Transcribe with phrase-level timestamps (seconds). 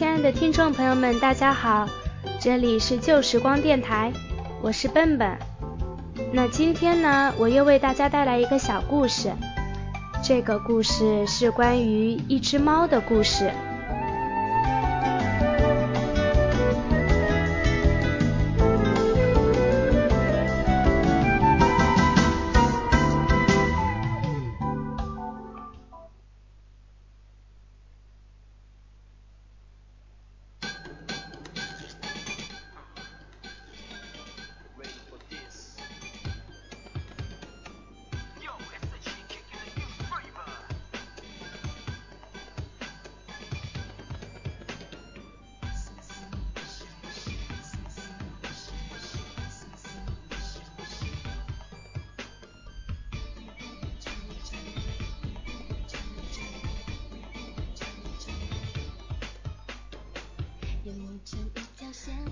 [0.00, 1.86] 亲爱的听众朋友们，大家好，
[2.40, 4.10] 这里是旧时光电台，
[4.62, 5.36] 我是笨笨。
[6.32, 9.30] 那今天呢，我又为大家带来一个小故事，
[10.24, 13.52] 这个故事是关于一只猫的故事。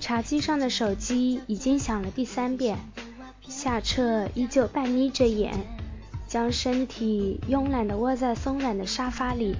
[0.00, 2.78] 茶几上的手机已经响了第三遍，
[3.48, 5.58] 夏彻依旧半眯着眼，
[6.28, 9.56] 将身体慵懒地窝在松软的沙发里。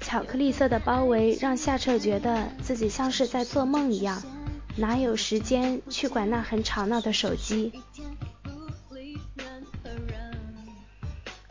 [0.00, 4.22] 巧克力色的包围让夏彻觉得自己像是在做梦一样，
[4.76, 7.72] 哪有时间去管那很吵闹的手机？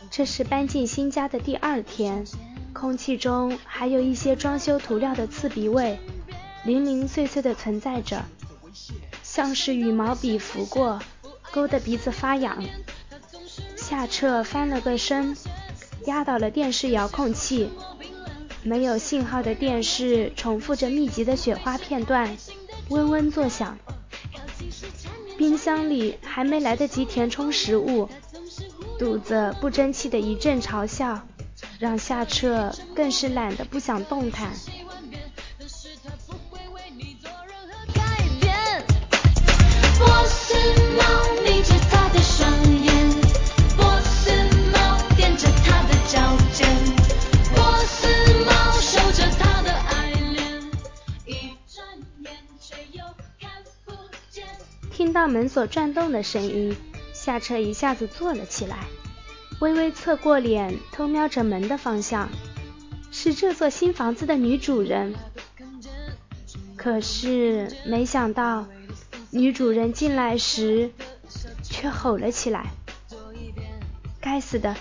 [0.09, 2.25] 这是搬进新家的第二天，
[2.73, 5.99] 空气中还有一些装修涂料的刺鼻味。
[6.65, 8.23] 零零碎碎的存在着，
[9.23, 11.01] 像是羽毛笔拂过，
[11.51, 12.63] 勾得鼻子发痒。
[13.75, 15.35] 夏彻翻了个身，
[16.05, 17.69] 压倒了电视遥控器。
[18.61, 22.37] 没有信号的电视重复着密集的雪花片段，
[22.89, 23.77] 嗡嗡作响。
[25.37, 28.09] 冰箱里还没来得及填充食物，
[28.99, 31.25] 肚子不争气的一阵嘲笑，
[31.79, 34.51] 让夏彻更是懒得不想动弹。
[55.19, 56.73] 到门锁转动的声音，
[57.11, 58.85] 下车一下子坐了起来，
[59.59, 62.29] 微微侧过脸，偷瞄着门的方向，
[63.11, 65.13] 是这座新房子的女主人。
[66.77, 68.65] 可是没想到。
[69.31, 70.89] 女主人进来时，
[71.61, 72.67] 却吼了起来
[74.21, 74.75] ：“该死的，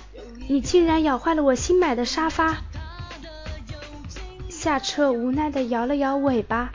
[0.49, 2.59] 你竟然咬坏了我新买的沙发！”
[4.49, 6.71] 下车无奈地摇了摇尾巴，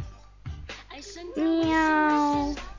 [1.35, 2.72] 喵。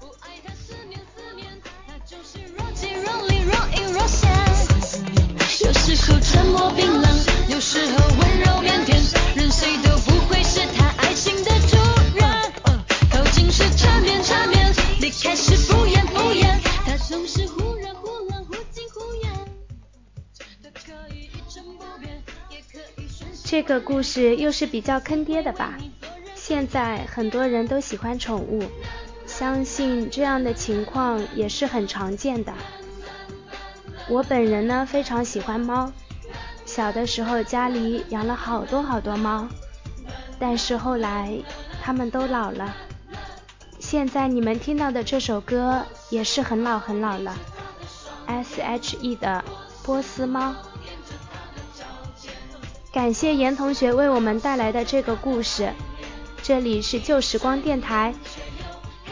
[23.47, 25.75] 这个故事又是比较坑爹的吧？
[26.35, 28.63] 现在很多人都喜欢宠物，
[29.27, 32.55] 相信这样的情况也是很常见的。
[34.09, 35.93] 我本人呢非常喜欢猫，
[36.65, 39.47] 小的时候家里养了好多好多猫，
[40.39, 41.39] 但是后来
[41.83, 42.75] 它们都老了。
[43.79, 47.37] 现在你们听到的这首歌也是很老很老了
[48.27, 49.45] ，S.H.E 的
[49.87, 50.51] 《波斯猫》。
[52.95, 55.73] 感谢严同学为我们带来的这个故事。
[56.45, 58.15] 这里是旧时光电台。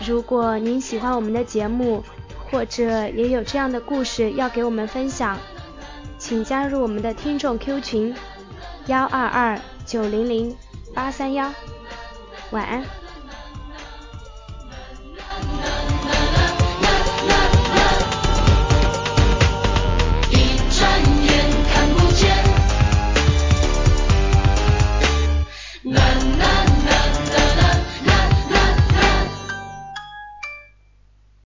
[0.06, 2.04] 如果您喜欢我们的节目，
[2.48, 5.36] 或者也有这样的故事要给我们分享，
[6.16, 8.14] 请加入我们的听众 Q 群：
[8.86, 10.56] 幺二二九零零
[10.94, 11.52] 八三幺。
[12.52, 13.01] 晚安。